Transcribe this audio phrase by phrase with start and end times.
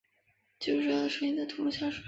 [0.59, 1.99] 几乎感受到她的声音在中途消失了。